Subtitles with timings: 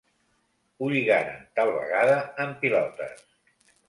[0.79, 2.15] Ho lligaren, tal vegada
[2.47, 3.23] en pilotes.